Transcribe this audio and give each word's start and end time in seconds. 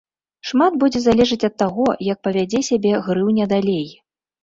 Шмат 0.51 0.77
будзе 0.83 1.01
залежыць 1.03 1.47
ад 1.49 1.55
таго, 1.65 1.87
як 2.09 2.25
павядзе 2.25 2.65
сябе 2.73 2.91
грыўня 3.07 3.53
далей. 3.57 3.89